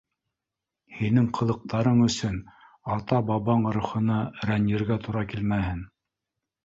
[1.01, 2.39] Һинең ҡылыҡтарың өсөн
[2.95, 4.19] ата-бабаң рухына
[4.51, 5.89] рәнйергә тура килмәһен.